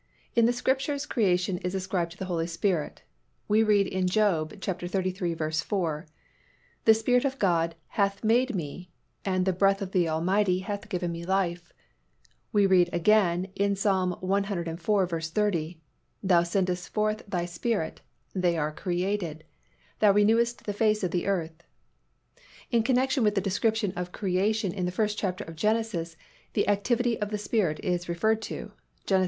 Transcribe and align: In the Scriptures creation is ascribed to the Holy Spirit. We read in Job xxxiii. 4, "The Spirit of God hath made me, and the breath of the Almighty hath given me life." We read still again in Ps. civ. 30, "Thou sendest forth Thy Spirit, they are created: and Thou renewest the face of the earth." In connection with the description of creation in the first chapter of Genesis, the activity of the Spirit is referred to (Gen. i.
In 0.35 0.47
the 0.47 0.51
Scriptures 0.51 1.05
creation 1.05 1.59
is 1.59 1.75
ascribed 1.75 2.13
to 2.13 2.17
the 2.17 2.25
Holy 2.25 2.47
Spirit. 2.47 3.03
We 3.47 3.61
read 3.61 3.85
in 3.85 4.07
Job 4.07 4.49
xxxiii. 4.51 5.53
4, 5.61 6.07
"The 6.85 6.93
Spirit 6.95 7.23
of 7.23 7.37
God 7.37 7.75
hath 7.89 8.23
made 8.23 8.55
me, 8.55 8.89
and 9.23 9.45
the 9.45 9.53
breath 9.53 9.79
of 9.79 9.91
the 9.91 10.09
Almighty 10.09 10.61
hath 10.61 10.89
given 10.89 11.11
me 11.11 11.23
life." 11.23 11.71
We 12.51 12.65
read 12.65 12.87
still 12.87 12.97
again 12.99 13.49
in 13.55 13.75
Ps. 13.75 13.81
civ. 13.83 15.21
30, 15.29 15.81
"Thou 16.23 16.41
sendest 16.41 16.89
forth 16.89 17.23
Thy 17.27 17.45
Spirit, 17.45 18.01
they 18.33 18.57
are 18.57 18.71
created: 18.71 19.43
and 19.43 19.43
Thou 19.99 20.13
renewest 20.13 20.63
the 20.65 20.73
face 20.73 21.03
of 21.03 21.11
the 21.11 21.27
earth." 21.27 21.61
In 22.71 22.81
connection 22.81 23.23
with 23.23 23.35
the 23.35 23.39
description 23.39 23.91
of 23.95 24.11
creation 24.11 24.73
in 24.73 24.87
the 24.87 24.91
first 24.91 25.19
chapter 25.19 25.43
of 25.43 25.55
Genesis, 25.55 26.17
the 26.53 26.67
activity 26.67 27.21
of 27.21 27.29
the 27.29 27.37
Spirit 27.37 27.79
is 27.83 28.09
referred 28.09 28.41
to 28.41 28.71
(Gen. 29.05 29.19
i. 29.19 29.19